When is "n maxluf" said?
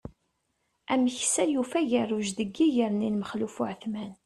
3.09-3.55